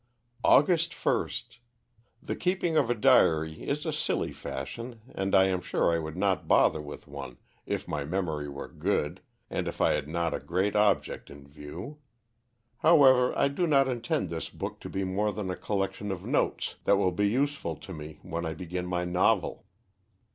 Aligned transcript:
"Aug. 0.43 0.65
1st. 0.65 1.59
The 2.23 2.35
keeping 2.35 2.75
of 2.75 2.89
a 2.89 2.95
diary 2.95 3.61
is 3.61 3.85
a 3.85 3.93
silly 3.93 4.31
fashion, 4.31 4.99
and 5.13 5.35
I 5.35 5.43
am 5.43 5.61
sure 5.61 5.93
I 5.93 5.99
would 5.99 6.17
not 6.17 6.47
bother 6.47 6.81
with 6.81 7.07
one, 7.07 7.37
if 7.67 7.87
my 7.87 8.03
memory 8.03 8.49
were 8.49 8.67
good, 8.67 9.21
and 9.47 9.67
if 9.67 9.79
I 9.79 9.91
had 9.91 10.07
not 10.07 10.33
a 10.33 10.39
great 10.39 10.75
object 10.75 11.29
in 11.29 11.47
view. 11.47 11.99
However, 12.79 13.37
I 13.37 13.47
do 13.47 13.67
not 13.67 13.87
intend 13.87 14.31
this 14.31 14.49
book 14.49 14.79
to 14.79 14.89
be 14.89 15.03
more 15.03 15.31
than 15.31 15.51
a 15.51 15.55
collection 15.55 16.11
of 16.11 16.25
notes 16.25 16.77
that 16.85 16.97
will 16.97 17.11
be 17.11 17.27
useful 17.29 17.75
to 17.75 17.93
me 17.93 18.17
when 18.23 18.43
I 18.43 18.55
begin 18.55 18.87
my 18.87 19.05
novel. 19.05 19.67